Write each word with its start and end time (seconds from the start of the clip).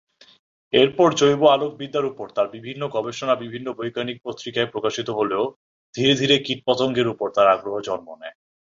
এরপর 0.73 1.09
জৈব-আলোকবিদ্যার 1.13 2.05
ওপর 2.05 2.27
তার 2.35 2.47
বিভিন্ন 2.55 2.81
গবেষণা 2.95 3.35
বিভিন্ন 3.43 3.67
বৈজ্ঞানিক 3.79 4.17
পত্রিকায় 4.25 4.71
প্রকাশিত 4.73 5.07
হলেও 5.19 5.43
ধীরে 5.95 6.13
ধীরে 6.21 6.35
কীট 6.45 6.59
পতঙ্গের 6.67 7.07
ওপর 7.07 7.27
তার 7.35 7.47
আগ্রহ 7.55 7.75
জন্ম 7.87 8.07
নেয়। 8.21 8.35